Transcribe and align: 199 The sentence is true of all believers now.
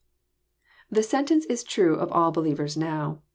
199 0.89 0.97
The 0.99 1.07
sentence 1.07 1.45
is 1.45 1.63
true 1.63 1.93
of 1.93 2.11
all 2.11 2.31
believers 2.31 2.75
now. 2.75 3.21